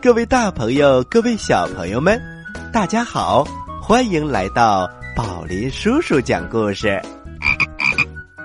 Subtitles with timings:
[0.00, 2.20] 嗨，各位大朋友，各位小朋友们，
[2.72, 3.44] 大家好，
[3.82, 7.00] 欢迎来到宝林叔叔讲故事。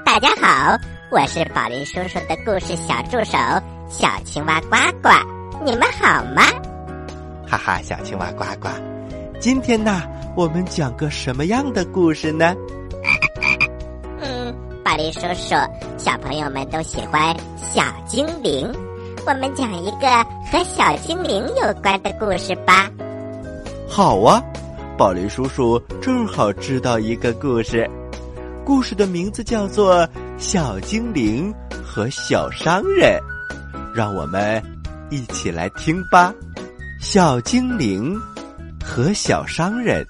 [0.03, 0.77] 大家好，
[1.09, 3.37] 我是宝林叔叔的故事小助手
[3.89, 5.09] 小青蛙呱呱，
[5.63, 6.43] 你们好吗？
[7.47, 8.67] 哈哈，小青蛙呱呱，
[9.39, 10.03] 今天呢，
[10.35, 12.53] 我们讲个什么样的故事呢？
[14.19, 15.55] 嗯，宝林叔叔，
[15.97, 18.69] 小朋友们都喜欢小精灵。
[19.27, 20.07] 我们讲一个
[20.51, 22.87] 和小精灵有关的故事吧。
[23.89, 24.39] 好啊，
[24.95, 27.89] 宝林叔叔正好知道一个故事，
[28.63, 31.51] 故事的名字叫做《小精灵
[31.83, 33.19] 和小商人》，
[33.95, 34.61] 让我们
[35.09, 36.31] 一起来听吧。
[37.01, 38.15] 小精灵
[38.83, 40.05] 和小商人，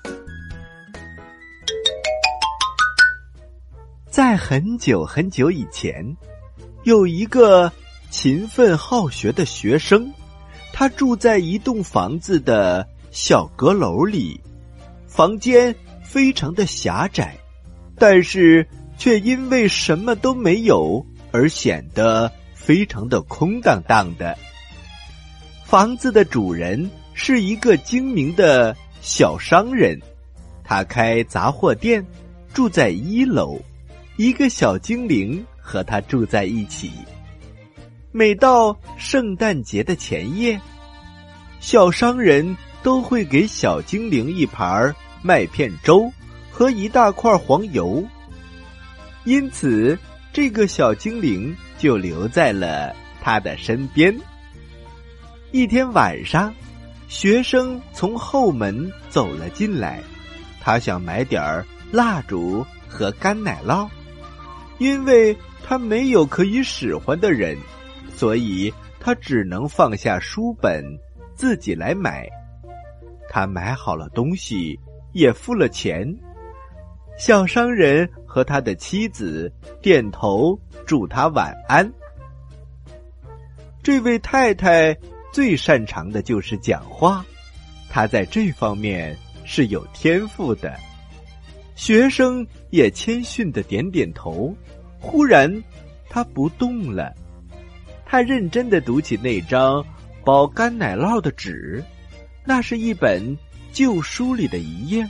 [4.09, 6.05] 在很久很久以前，
[6.83, 7.72] 有一个。
[8.17, 10.09] 勤奋好学的学生，
[10.71, 14.39] 他住在一栋房子的小阁楼里，
[15.05, 17.35] 房间非常的狭窄，
[17.97, 18.66] 但是
[18.97, 24.38] 却因为什么都没有而显得非常的空荡荡的。
[25.66, 30.00] 房子的主人是一个精明的小商人，
[30.63, 32.03] 他开杂货店，
[32.53, 33.59] 住在一楼，
[34.16, 36.89] 一个小精灵和他住在一起。
[38.17, 40.57] 每到圣诞节的前夜，
[41.59, 46.09] 小商人都会给小精灵一盘麦片粥
[46.49, 48.01] 和一大块黄油。
[49.25, 49.99] 因此，
[50.31, 54.17] 这个小精灵就留在了他的身边。
[55.51, 56.53] 一天晚上，
[57.09, 60.01] 学生从后门走了进来，
[60.61, 63.89] 他想买点儿蜡烛和干奶酪，
[64.77, 67.57] 因为他没有可以使唤的人。
[68.15, 70.83] 所以他只能放下书本，
[71.35, 72.27] 自己来买。
[73.29, 74.79] 他买好了东西，
[75.11, 76.07] 也付了钱。
[77.17, 81.91] 小商人和他的妻子点头祝他晚安。
[83.83, 84.97] 这位太太
[85.31, 87.25] 最擅长的就是讲话，
[87.89, 90.73] 她在这方面是有天赋的。
[91.75, 94.55] 学生也谦逊的点点头。
[94.99, 95.63] 忽然，
[96.09, 97.13] 他不动了。
[98.05, 99.83] 他认真的读起那张
[100.23, 101.83] 包干奶酪的纸，
[102.45, 103.38] 那是一本
[103.73, 105.07] 旧书里的一页。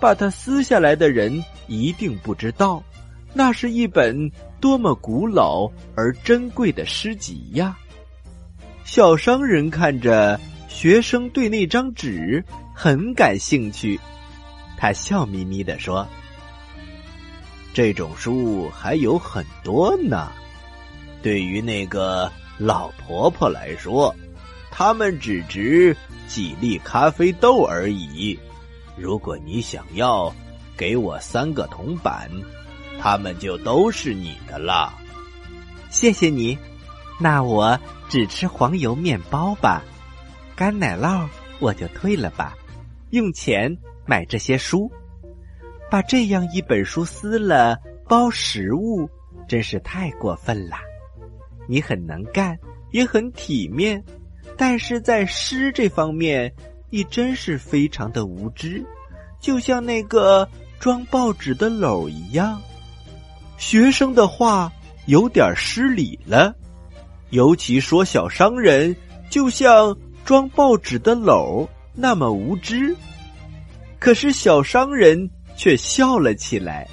[0.00, 2.80] 把它撕下来的人一定不知道，
[3.34, 4.30] 那是一本
[4.60, 7.76] 多么古老而珍贵的诗集呀！
[8.84, 13.98] 小商人看着学生对那张纸很感兴趣，
[14.76, 16.06] 他笑眯眯的说
[17.74, 20.30] ：“这种书还有很多呢。”
[21.22, 24.14] 对于那个老婆婆来说，
[24.70, 25.96] 他们只值
[26.26, 28.38] 几粒咖啡豆而已。
[28.96, 30.32] 如果你想要
[30.76, 32.30] 给我三个铜板，
[33.00, 34.92] 他们就都是你的了。
[35.90, 36.58] 谢谢你，
[37.18, 37.78] 那我
[38.08, 39.82] 只吃黄油面包吧，
[40.54, 41.26] 干奶酪
[41.60, 42.56] 我就退了吧。
[43.10, 44.90] 用钱买这些书，
[45.90, 47.78] 把这样一本书撕了
[48.08, 49.08] 包食物，
[49.48, 50.76] 真是太过分了。
[51.68, 52.58] 你很能干，
[52.90, 54.02] 也很体面，
[54.56, 56.52] 但是在诗这方面，
[56.90, 58.82] 你真是非常的无知，
[59.38, 60.48] 就像那个
[60.80, 62.60] 装报纸的篓一样。
[63.58, 64.72] 学生的话
[65.06, 66.54] 有点失礼了，
[67.30, 68.96] 尤其说小商人
[69.28, 72.96] 就像装报纸的篓那么无知。
[73.98, 76.88] 可是小商人却笑了起来，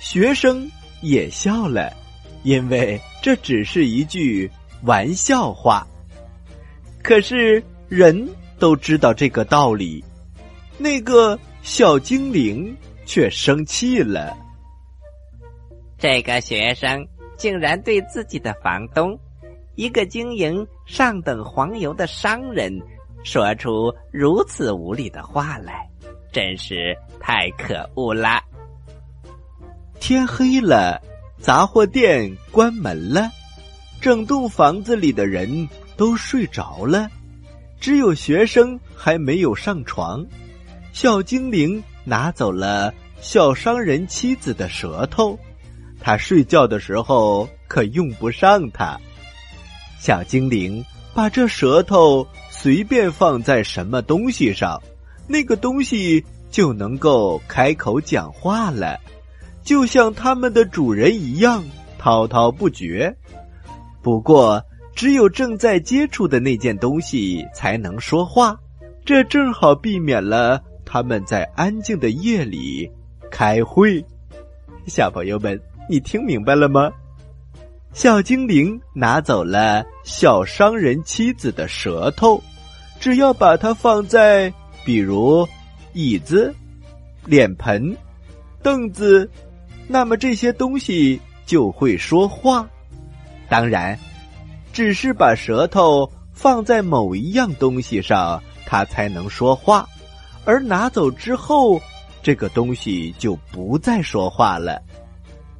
[0.00, 0.68] 学生
[1.02, 1.92] 也笑了。
[2.42, 4.48] 因为这只是一句
[4.84, 5.84] 玩笑话，
[7.02, 8.24] 可是人
[8.56, 10.04] 都知道这个道理。
[10.78, 12.72] 那个小精灵
[13.04, 14.32] 却生气了。
[15.98, 17.04] 这个学生
[17.36, 19.18] 竟然对自己的房东，
[19.74, 22.80] 一个经营上等黄油的商人，
[23.24, 25.84] 说出如此无礼的话来，
[26.30, 28.40] 真是太可恶了。
[29.98, 31.02] 天黑了。
[31.40, 33.30] 杂货店关门了，
[34.00, 37.08] 整栋房子里的人都睡着了，
[37.78, 40.24] 只有学生还没有上床。
[40.92, 45.38] 小精灵拿走了小商人妻子的舌头，
[46.00, 48.98] 他睡觉的时候可用不上它。
[49.98, 50.84] 小精灵
[51.14, 54.82] 把这舌头随便放在什么东西上，
[55.28, 58.98] 那个东西就能够开口讲话了。
[59.66, 61.62] 就像他们的主人一样
[61.98, 63.14] 滔滔不绝。
[64.00, 64.62] 不过，
[64.94, 68.56] 只有正在接触的那件东西才能说话，
[69.04, 72.88] 这正好避免了他们在安静的夜里
[73.28, 74.02] 开会。
[74.86, 75.60] 小朋友们，
[75.90, 76.88] 你听明白了吗？
[77.92, 82.40] 小精灵拿走了小商人妻子的舌头，
[83.00, 84.52] 只要把它放在，
[84.84, 85.44] 比如
[85.92, 86.54] 椅子、
[87.24, 87.96] 脸盆、
[88.62, 89.28] 凳子，
[89.88, 92.68] 那么这些东西就会说话。
[93.48, 93.98] 当然，
[94.72, 99.86] 只是把舌头放在某一样东西上，它才能说话；
[100.44, 101.80] 而拿走之后，
[102.22, 104.82] 这个东西就不再说话了。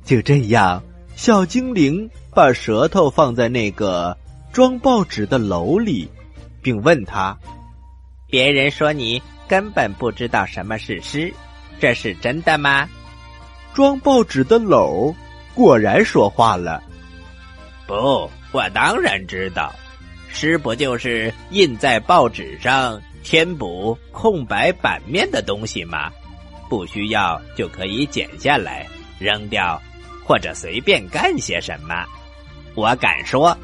[0.04, 0.82] 就这样，
[1.14, 2.08] 小精灵。
[2.36, 4.14] 把舌头放在那个
[4.52, 6.06] 装报纸的篓里，
[6.60, 7.34] 并问他
[8.28, 11.32] ：“别人说你根本不知道什么是诗，
[11.80, 12.86] 这是真的吗？”
[13.76, 15.14] 装报纸的篓
[15.54, 16.82] 果然说话了
[17.86, 17.94] ：“不，
[18.50, 19.70] 我当然知道，
[20.30, 26.10] 诗不就是印在报纸上填补空白版面的东西吗？
[26.70, 28.86] 不需要就可以剪下来
[29.18, 29.78] 扔掉，
[30.24, 32.02] 或者随便干些什么。”
[32.74, 33.54] 我敢说，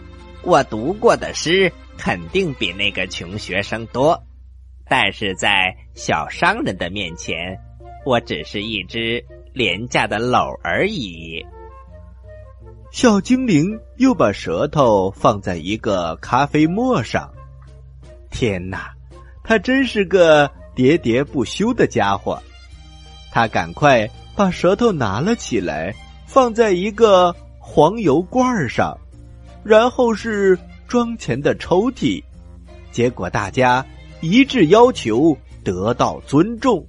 [0.42, 4.22] 我读过的诗肯定比那个穷学生多，
[4.90, 7.58] 但是在小商人的面前，
[8.04, 11.44] 我只是一只廉价的篓而已。
[12.90, 17.32] 小精灵又把舌头放在一个咖啡沫上，
[18.30, 18.92] 天哪，
[19.42, 22.42] 他真是个喋喋不休的家伙。
[23.30, 25.94] 他赶快把舌头拿了起来，
[26.26, 28.98] 放在一个黄油罐上。
[29.64, 30.58] 然后是
[30.88, 32.20] 装钱的抽屉，
[32.90, 33.86] 结果大家
[34.20, 36.84] 一致要求得到尊重。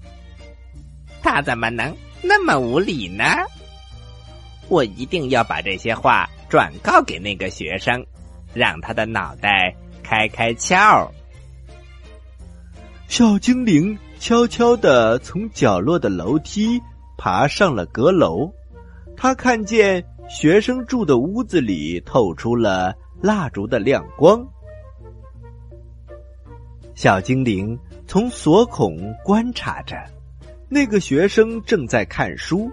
[1.21, 3.23] 他怎么能那么无理呢？
[4.69, 8.03] 我一定要把这些话转告给那个学生，
[8.53, 11.07] 让他的脑袋开开窍。
[13.07, 16.81] 小精灵悄悄的从角落的楼梯
[17.17, 18.51] 爬上了阁楼，
[19.15, 20.03] 他看见。
[20.29, 24.43] 学生住的屋子里透出了蜡烛的亮光。
[26.95, 27.77] 小精灵
[28.07, 29.97] 从锁孔观察着，
[30.73, 32.71] 那个学生正在看书，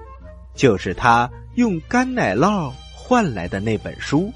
[0.55, 4.33] 就是他用干奶酪换来的那本书。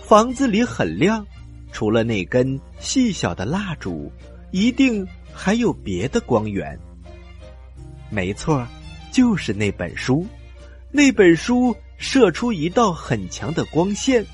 [0.00, 1.26] 房子里很亮，
[1.70, 4.10] 除了那根细小的蜡烛，
[4.52, 6.78] 一定还有别的光源。
[8.08, 8.66] 没错，
[9.12, 10.26] 就是那本书，
[10.90, 11.76] 那本书。
[11.98, 14.26] 射出一道很强的光线，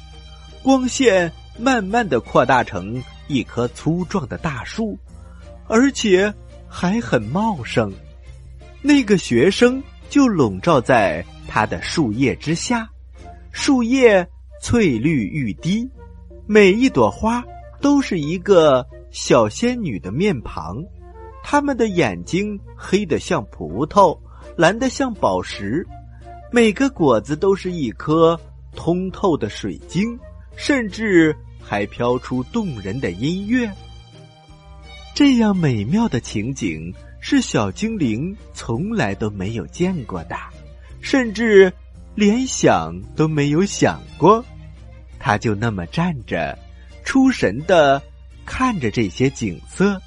[0.63, 4.99] 光线慢慢的扩大成一棵粗壮的大树，
[5.67, 6.33] 而且
[6.67, 7.93] 还很茂盛。
[8.81, 12.89] 那个学生就笼罩在它的树叶之下，
[13.51, 14.27] 树叶
[14.63, 15.89] 翠绿欲滴，
[16.47, 17.45] 每一朵花
[17.81, 20.83] 都是一个小仙女的面庞，
[21.43, 24.19] 她们的眼睛黑得像葡萄，
[24.57, 25.87] 蓝得像宝石。
[26.51, 28.39] 每个果子都是一颗
[28.75, 30.19] 通透的水晶，
[30.57, 33.71] 甚至还飘出动人的音乐。
[35.15, 40.37] 这样美妙的情景是小精灵从来都没有见过的，
[41.01, 41.73] 甚至
[42.15, 44.45] 连想都没有想过。
[45.19, 46.59] 他就那么站着，
[47.05, 48.03] 出神的
[48.47, 50.01] 看着这些景色。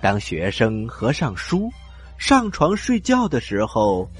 [0.00, 1.70] 当学生合上书，
[2.18, 4.10] 上床睡觉的时候，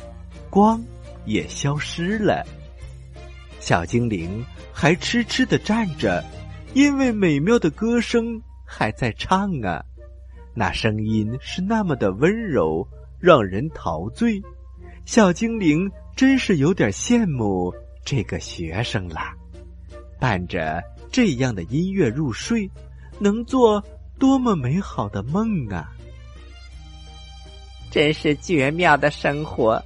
[0.51, 0.83] 光。
[1.27, 2.45] 也消失了。
[3.59, 4.45] 小精灵
[4.75, 6.23] 还痴痴的站着，
[6.75, 9.83] 因为美妙的歌声还在唱啊，
[10.55, 12.87] 那声音是那么的温柔，
[13.21, 14.41] 让人陶醉。
[15.05, 19.35] 小精灵真是有点羡慕这个学生啦，
[20.21, 22.71] 伴着这样的音乐入睡，
[23.19, 23.83] 能做
[24.19, 25.93] 多么美好的梦啊！
[27.91, 29.83] 真是绝妙的生活。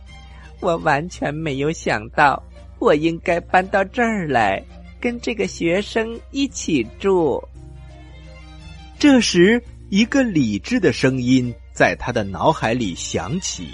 [0.61, 2.43] 我完全没有想到，
[2.79, 4.63] 我应该搬到这儿来，
[5.01, 7.43] 跟这个学生一起住。
[8.99, 13.69] 这时，一个理智的声音在他的脑海里响起：“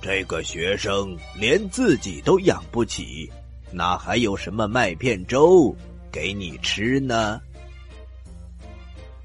[0.00, 3.28] 这个学生连自己都养不起，
[3.72, 5.74] 哪还有什么麦片粥
[6.12, 7.40] 给你吃呢？”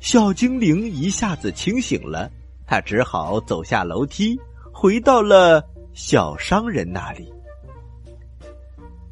[0.02, 2.30] 小精灵一下子清醒了，
[2.66, 4.40] 他只好走下楼梯，
[4.74, 5.64] 回到了。
[5.94, 7.32] 小商人那里，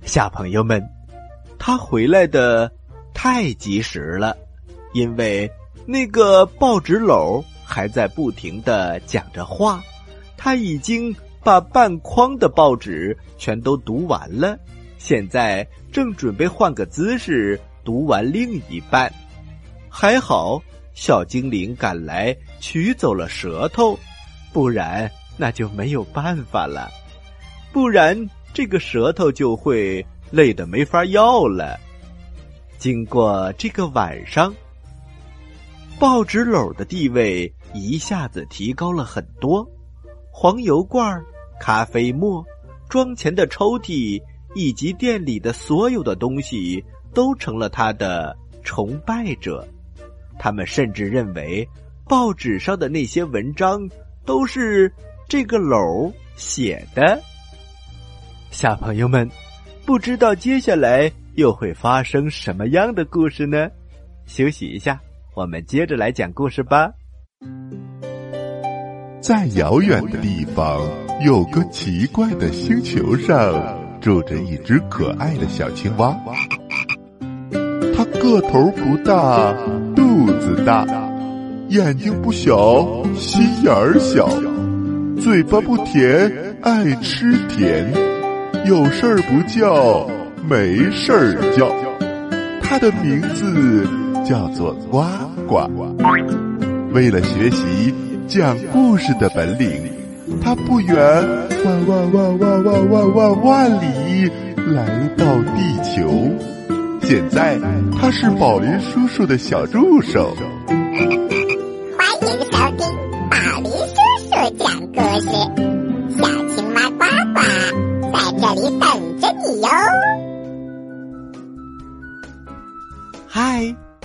[0.01, 0.85] 小朋友们，
[1.57, 2.69] 他回来的
[3.13, 4.35] 太及时了，
[4.91, 5.49] 因为
[5.85, 9.83] 那个报纸篓还在不停的讲着话，
[10.37, 11.13] 他已经
[11.43, 14.57] 把半筐的报纸全都读完了，
[14.97, 19.11] 现在正准备换个姿势读完另一半。
[19.89, 20.61] 还好，
[20.93, 23.97] 小精灵赶来取走了舌头，
[24.51, 26.89] 不然那就没有办法了。
[27.71, 28.17] 不然
[28.53, 31.79] 这个舌头就会累得没法要了。
[32.77, 34.53] 经过这个晚上，
[35.99, 39.65] 报纸篓的地位一下子提高了很多，
[40.31, 41.23] 黄油罐、
[41.59, 42.43] 咖啡沫、
[42.89, 44.21] 装钱的抽屉
[44.53, 46.83] 以及店里的所有的东西
[47.13, 49.65] 都成了他的崇拜者。
[50.37, 51.65] 他们甚至认为，
[52.05, 53.87] 报纸上的那些文章
[54.25, 54.91] 都是
[55.29, 57.21] 这个篓写的。
[58.51, 59.29] 小朋友们，
[59.85, 63.69] 不知道接下来又会发生什么样的故事呢？
[64.25, 64.99] 休息一下。
[65.35, 66.91] 我们接着来讲故事吧。
[69.19, 70.79] 在遥远的地方，
[71.25, 73.51] 有个奇怪的星球上，
[73.99, 76.15] 住着一只可爱的小青蛙。
[77.95, 79.51] 它个头不大，
[79.95, 80.85] 肚子大，
[81.69, 84.29] 眼睛不小，心眼儿小，
[85.19, 87.91] 嘴巴不甜，爱吃甜，
[88.67, 90.07] 有事儿不叫，
[90.47, 91.73] 没事儿叫。
[92.61, 93.87] 它的名字。
[94.23, 95.03] 叫做呱
[95.47, 95.69] 呱。
[96.93, 97.93] 为了学习
[98.27, 99.91] 讲故事的本领，
[100.41, 100.95] 他不远
[101.65, 104.31] 万万万万万万万万里
[104.73, 105.25] 来到
[105.55, 106.09] 地球。
[107.01, 107.59] 现在
[107.99, 110.33] 他是宝林叔叔的小助手。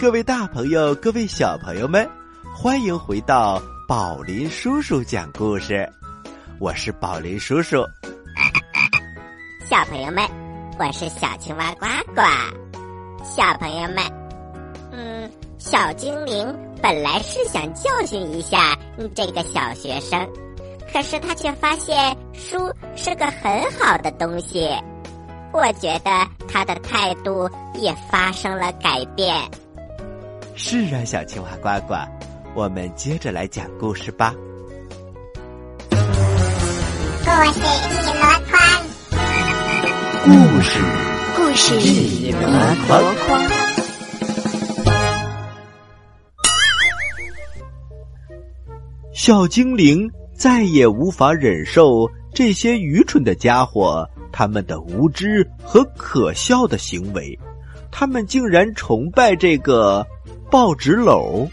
[0.08, 2.08] 各位大朋友，各位小朋友们，
[2.56, 5.86] 欢迎回到宝林叔叔讲故事。
[6.58, 7.84] 我是宝林叔叔。
[9.68, 10.26] 小朋友们，
[10.78, 12.22] 我是小青蛙呱呱。
[13.22, 14.02] 小朋友们，
[14.92, 18.74] 嗯，小精灵本来是想教训一下
[19.14, 20.26] 这个小学生，
[20.90, 22.56] 可是他却发现书
[22.96, 24.70] 是个很好的东西。
[25.52, 29.34] 我觉得他的态度也发生了改变。
[30.60, 31.94] 是啊，小青蛙呱呱，
[32.52, 34.34] 我们接着来讲故事吧。
[35.88, 36.10] 故事
[37.80, 38.60] 一箩筐，
[40.24, 40.80] 故事
[41.36, 42.38] 故事一箩
[43.24, 43.40] 筐。
[49.12, 57.38] 小精灵再也无法忍受这些愚蠢的家伙他们的无知和可笑的行为，
[57.92, 60.04] 他们竟然崇拜这个。
[60.50, 61.46] 报纸篓，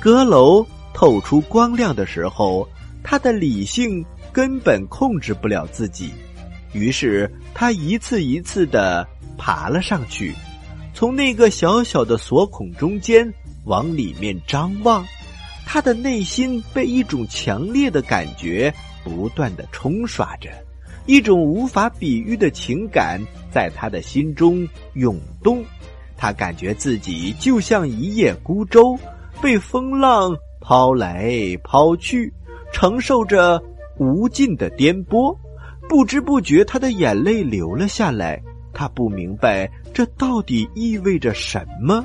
[0.00, 2.68] 阁楼透出光亮的时候，
[3.04, 6.10] 他的理性根本控制不了自己，
[6.72, 9.06] 于是他一次一次的
[9.38, 10.34] 爬了上去，
[10.92, 13.32] 从那个小小的锁孔中间
[13.64, 15.06] 往里面张望，
[15.64, 20.50] 他的内心被一种强烈的感觉不断的冲刷着，
[21.06, 23.20] 一种无法比喻的情感
[23.52, 25.64] 在他的心中涌动。
[26.22, 28.94] 他感觉自己就像一叶孤舟，
[29.40, 31.32] 被风浪抛来
[31.64, 32.30] 抛去，
[32.74, 33.58] 承受着
[33.96, 35.34] 无尽的颠簸。
[35.88, 38.38] 不知不觉，他的眼泪流了下来。
[38.74, 42.04] 他不明白这到底意味着什么，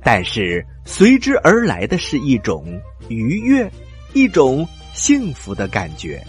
[0.00, 2.64] 但是随之而来的是一种
[3.08, 3.68] 愉悦，
[4.12, 6.24] 一种幸福的感觉。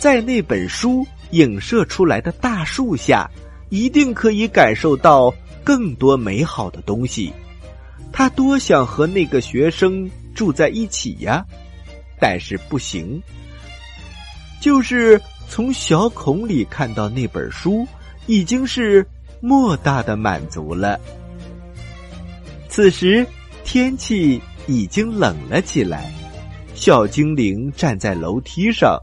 [0.00, 3.30] 在那本书影射出来的大树下。
[3.70, 5.32] 一定可以感受到
[5.62, 7.32] 更多美好的东西。
[8.12, 11.44] 他多想和那个学生住在一起呀，
[12.18, 13.22] 但是不行。
[14.60, 17.86] 就是从小孔里看到那本书，
[18.26, 19.06] 已经是
[19.40, 20.98] 莫大的满足了。
[22.68, 23.26] 此时
[23.64, 26.12] 天气已经冷了起来，
[26.74, 28.98] 小精灵站在楼梯上，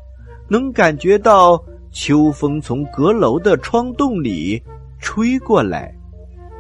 [0.50, 1.64] 能感觉到。
[1.96, 4.62] 秋风从阁楼的窗洞里
[5.00, 5.96] 吹过来，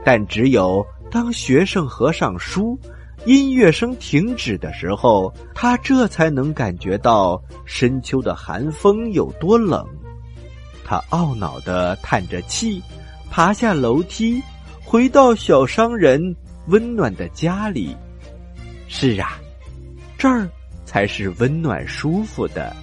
[0.01, 2.79] 但只有当学生合上书，
[3.25, 9.85] 音乐声停止的时候，他这才能感觉到深秋的寒风有多冷。
[10.85, 12.81] 他懊恼的叹着气，
[13.29, 14.41] 爬下楼梯，
[14.85, 16.33] 回到小商人
[16.67, 17.93] 温暖的家里。
[18.87, 19.37] 是啊，
[20.17, 20.49] 这儿
[20.85, 22.73] 才是温暖舒服的。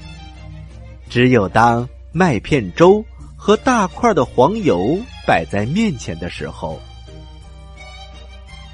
[1.09, 1.89] 只有当。
[2.13, 3.03] 麦片粥
[3.37, 6.79] 和大块的黄油摆在面前的时候，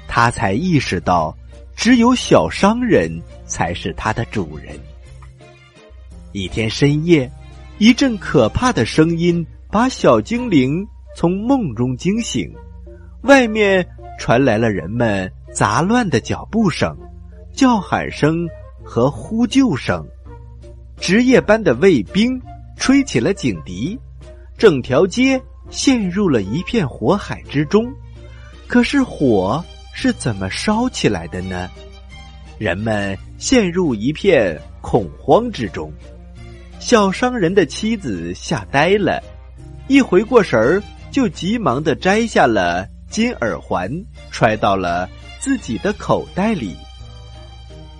[0.07, 1.35] 他才意识到，
[1.75, 3.09] 只有小商人
[3.45, 4.77] 才是他的主人。
[6.33, 7.31] 一天深夜，
[7.77, 12.53] 一阵可怕的声音把小精灵从梦中惊醒，
[13.21, 13.87] 外面
[14.19, 16.95] 传来了人们杂乱的脚步声、
[17.53, 18.47] 叫喊声
[18.83, 20.05] 和呼救声。
[20.99, 22.39] 值夜班的卫兵
[22.79, 23.99] 吹起了警笛，
[24.57, 27.85] 整条街陷入了一片火海之中。
[28.67, 31.69] 可是火是怎么烧起来的呢？
[32.57, 35.91] 人们陷入一片恐慌之中。
[36.79, 39.21] 小商人的妻子吓呆了，
[39.87, 40.81] 一回过神儿，
[41.11, 43.91] 就急忙的摘下了金耳环，
[44.31, 45.07] 揣到了
[45.39, 46.75] 自己的口袋里。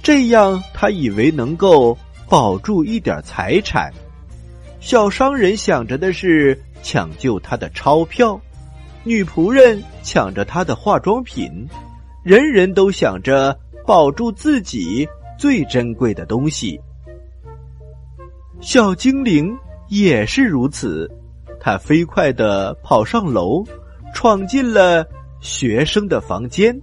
[0.02, 1.98] 这样，他以为能够
[2.30, 3.94] 保住一点财产。
[4.80, 8.40] 小商人想着的是抢救他的钞票，
[9.04, 11.68] 女仆人抢着他的化妆品，
[12.24, 15.08] 人人都想着保住自己
[15.38, 16.80] 最珍贵的东西。
[18.62, 19.56] 小精灵
[19.90, 21.10] 也是如此，
[21.60, 23.64] 他飞快的跑上楼，
[24.14, 25.06] 闯进了
[25.40, 26.78] 学生的房间。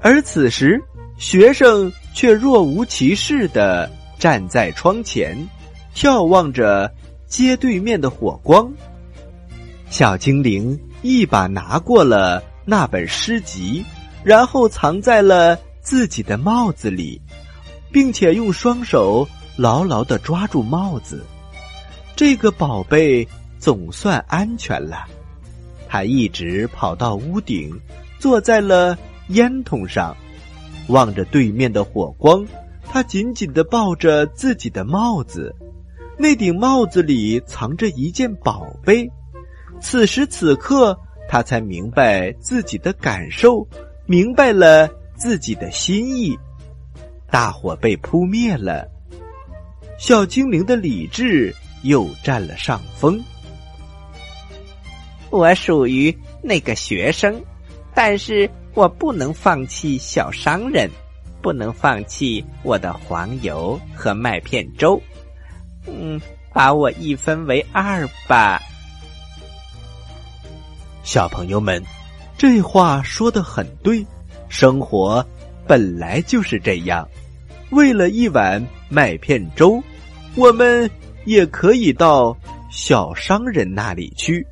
[0.00, 0.82] 而此时，
[1.16, 5.36] 学生却若无其事的站在窗前，
[5.94, 6.92] 眺望着
[7.26, 8.70] 街对面的火光。
[9.88, 13.84] 小精灵一把拿过了那本诗集，
[14.22, 17.20] 然后藏在了自己的帽子里，
[17.92, 19.26] 并且用双手。
[19.56, 21.24] 牢牢的抓住帽子，
[22.16, 23.24] 这个宝贝
[23.60, 25.04] 总算安全了。
[25.88, 27.72] 他一直跑到屋顶，
[28.18, 30.12] 坐在了烟筒上，
[30.88, 32.44] 望着对面的火光。
[32.82, 35.54] 他紧紧的抱着自己的帽子，
[36.16, 39.10] 那顶帽子里藏着一件宝贝。
[39.80, 40.98] 此时此刻，
[41.28, 43.66] 他才明白自己的感受，
[44.06, 46.38] 明白了自己的心意。
[47.30, 48.88] 大火被扑灭了。
[49.98, 53.22] 小精灵的理智又占了上风。
[55.30, 57.42] 我属于那个学生，
[57.92, 60.88] 但是我不能放弃小商人，
[61.42, 65.00] 不能放弃我的黄油和麦片粥。
[65.86, 66.20] 嗯，
[66.52, 68.60] 把我一分为二吧。
[71.02, 71.82] 小朋友们，
[72.38, 74.04] 这话说的很对，
[74.48, 75.24] 生活
[75.66, 77.06] 本来就是这样。
[77.70, 79.82] 为了一碗麦片粥，
[80.34, 80.90] 我们
[81.24, 82.36] 也可以到
[82.70, 84.42] 小商人那里去；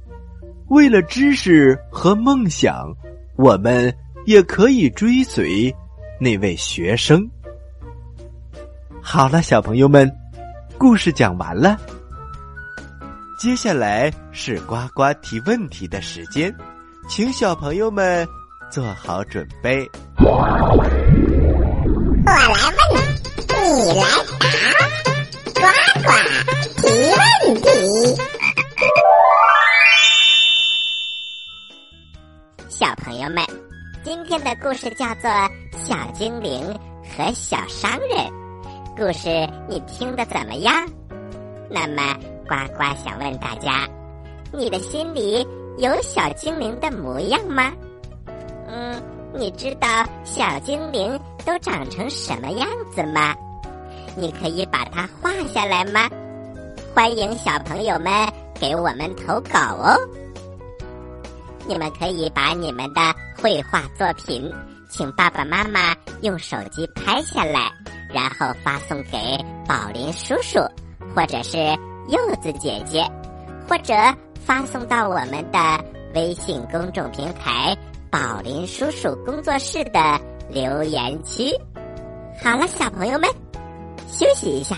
[0.69, 2.93] 为了知识和梦想，
[3.37, 3.95] 我们
[4.27, 5.75] 也可以追随
[6.21, 7.27] 那位学生。
[9.01, 10.11] 好了，小朋友们，
[10.83, 11.79] 故事讲完了。
[13.39, 16.53] 接下来是呱呱提问题的时间，
[17.09, 18.27] 请小朋友们
[18.69, 19.89] 做好准备。
[20.19, 20.45] 我
[22.27, 22.49] 来
[22.91, 23.01] 问，
[23.61, 24.05] 你来
[25.55, 25.63] 答，呱
[26.03, 26.11] 呱
[26.79, 26.83] 提
[27.15, 27.23] 问
[27.63, 27.65] 题。
[32.69, 33.41] 小朋友们，
[34.03, 35.31] 今天的故事叫做
[35.77, 36.61] 《小精灵
[37.17, 38.27] 和小商人》。
[38.95, 39.29] 故事
[39.69, 40.87] 你听得怎么样？
[41.71, 42.15] 那么
[42.47, 43.89] 呱呱想问大家：
[44.53, 45.47] 你的心里
[45.79, 47.73] 有小精灵的模样吗？
[48.69, 49.03] 嗯，
[49.35, 49.89] 你知道
[50.25, 51.19] 小精灵？
[51.45, 53.35] 都长成什么样子吗？
[54.15, 56.09] 你可以把它画下来吗？
[56.95, 58.13] 欢迎小朋友们
[58.61, 59.97] 给我们投稿哦！
[61.67, 63.01] 你们可以把你们的
[63.41, 64.53] 绘画作品，
[64.91, 67.73] 请爸爸妈妈用手机拍下来，
[68.13, 69.19] 然后发送给
[69.67, 70.59] 宝林叔叔，
[71.15, 71.59] 或者是
[72.09, 73.05] 柚子姐姐，
[73.69, 73.95] 或者
[74.45, 77.77] 发送到我们的微信公众平台
[78.11, 80.21] “宝林叔叔工作室”的。
[80.51, 81.51] 留言区，
[82.45, 83.31] 好了，小朋友们，
[84.07, 84.77] 休息一下，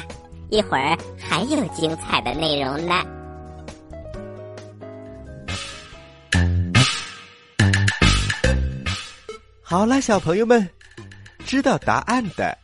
[0.49, 2.94] 一会儿还有精彩的内容呢。
[9.61, 10.70] 好了，小朋友们，
[11.44, 12.57] 知道答案的，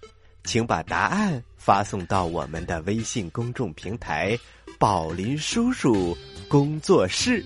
[0.44, 4.38] 请把答案发送到我们的微信公众平台
[4.78, 6.16] “宝林叔叔
[6.48, 7.44] 工作室”。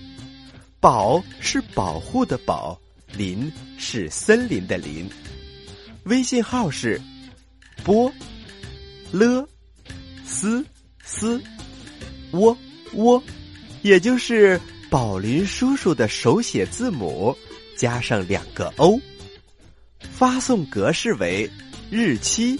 [0.79, 2.79] 宝是保护的宝，
[3.11, 5.09] 林是森林的林。
[6.03, 7.01] 微信号是
[7.83, 8.11] 波
[9.11, 9.47] 了
[10.23, 10.63] 斯
[11.03, 11.41] 斯
[12.31, 12.55] 窝
[12.93, 13.21] 窝，
[13.81, 17.35] 也就是宝林叔叔的手写字母
[17.75, 18.99] 加上两个 O。
[19.99, 21.49] 发送格式为
[21.89, 22.59] 日期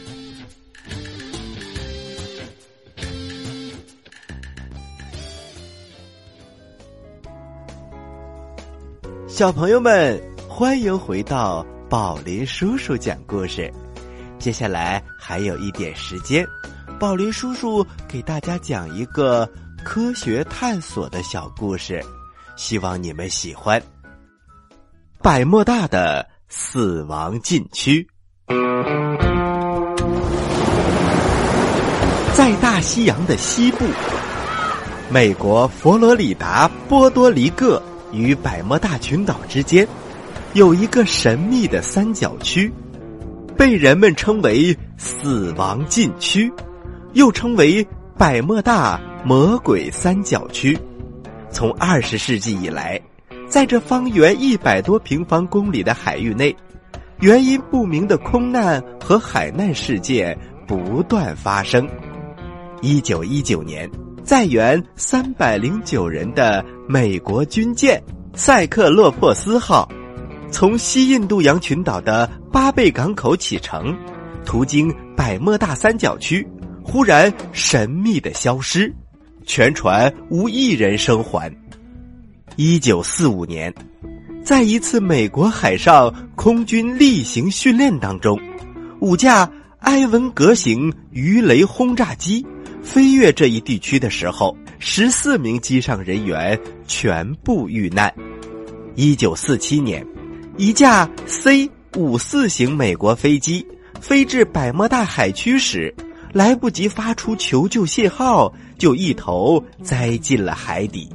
[9.31, 13.73] 小朋友们，欢迎回到宝林叔叔讲故事。
[14.37, 16.45] 接下来还有一点时间，
[16.99, 19.49] 宝林叔叔给大家讲一个
[19.85, 22.03] 科学探索的小故事，
[22.57, 23.81] 希望你们喜欢。
[25.19, 28.05] 百慕大的死亡禁区，
[32.35, 33.85] 在大西洋的西部，
[35.09, 37.81] 美国佛罗里达波多黎各。
[38.11, 39.87] 与百慕大群岛之间，
[40.53, 42.71] 有一个神秘的三角区，
[43.57, 46.51] 被人们称为“死亡禁区”，
[47.13, 47.85] 又称为
[48.17, 50.77] “百慕大魔鬼三角区”。
[51.51, 52.99] 从二十世纪以来，
[53.47, 56.55] 在这方圆一百多平方公里的海域内，
[57.19, 61.87] 原因不明的空难和海难事件不断发生。
[62.81, 63.89] 一九一九年。
[64.23, 68.03] 在原三百零九人的美国军舰
[68.35, 69.89] “塞克洛珀斯号”
[70.51, 73.97] 从西印度洋群岛的巴贝港口启程，
[74.43, 76.45] 途经百慕大三角区，
[76.83, 78.93] 忽然神秘的消失，
[79.45, 81.49] 全船无一人生还。
[82.57, 83.73] 一九四五年，
[84.43, 88.37] 在一次美国海上空军例行训练当中，
[88.99, 89.49] 五架
[89.79, 92.45] 埃文格型鱼雷轰炸机。
[92.83, 96.59] 飞越这一地区的时候，十四名机上人员
[96.91, 98.13] 全部遇难。
[98.95, 100.05] 一九四七年，
[100.57, 103.65] 一架 C 五四型美国飞机
[104.01, 105.95] 飞至百慕大海区时，
[106.33, 111.09] 来不及发出求救信号，就一头栽进了海底。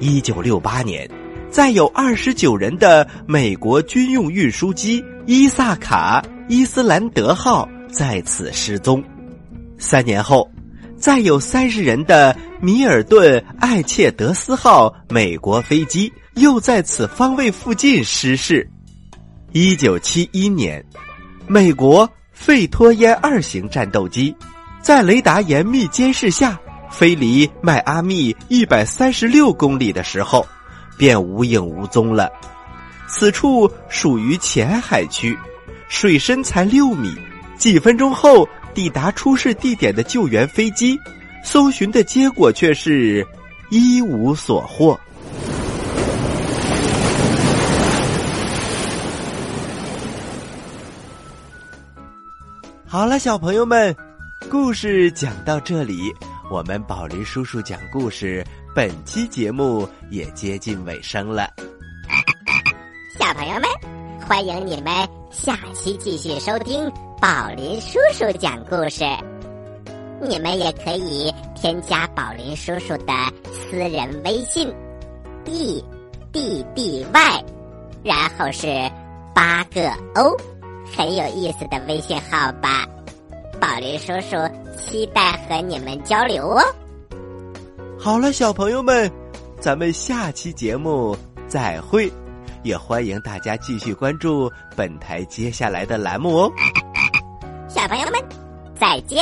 [0.00, 1.06] 一九六八年，
[1.50, 9.04] 载有二十九人的美国军用运输机伊萨卡·伊斯兰德号在此失踪。
[9.76, 10.50] 三年后。
[10.98, 18.68] 载有三十人的米尔顿·艾切德斯号美国飞机又在此方位附近失事。
[19.52, 20.84] 一九七一年，
[21.46, 24.34] 美国费托耶二型战斗机
[24.82, 26.58] 在雷达严密监视下
[26.90, 30.44] 飞离迈阿密一百三十六公里的时候，
[30.98, 32.28] 便无影无踪了。
[33.06, 35.38] 此处属于浅海区，
[35.88, 37.14] 水深才六米。
[37.56, 38.48] 几分钟后。
[38.78, 40.96] 抵达出事地点的救援飞机，
[41.42, 43.26] 搜寻的结果却是
[43.70, 44.96] 一无所获。
[52.86, 53.92] 好了，小朋友们，
[54.48, 55.98] 故事讲到这里，
[56.48, 61.50] 我们宝林叔叔讲故事本期节目也接近尾声了。
[63.18, 63.62] 小朋友们，
[64.28, 64.92] 欢迎你们
[65.30, 66.86] 下期继续收听。
[67.18, 69.02] 宝林叔叔讲故事，
[70.20, 73.14] 你们也可以添加宝林叔叔的
[73.50, 74.70] 私人微信
[75.46, 75.82] ，d
[76.30, 77.44] d d y，
[78.04, 78.68] 然后是
[79.34, 80.36] 八个 O，
[80.94, 82.86] 很有意思的微信号吧。
[83.58, 84.36] 宝林叔叔
[84.76, 86.62] 期待和你们交流哦。
[87.98, 89.10] 好了，小朋友们，
[89.58, 91.16] 咱们下期节目
[91.48, 92.12] 再会，
[92.62, 96.52] 也欢迎大家继续关注本台接下来的栏目哦。
[97.68, 98.22] 小朋友们，
[98.74, 99.18] 再见。